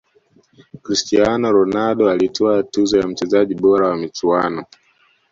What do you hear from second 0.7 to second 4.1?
cristiano ronaldo alitwaa tuzo ya mchezaji bora wa